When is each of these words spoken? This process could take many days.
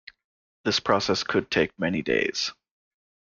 This 0.65 0.79
process 0.79 1.21
could 1.21 1.51
take 1.51 1.77
many 1.77 2.01
days. 2.01 2.53